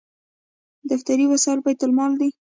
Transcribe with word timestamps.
دفتري 0.89 1.25
وسایل 1.31 1.59
بیت 1.65 1.81
المال 1.85 2.11
دي 2.19 2.29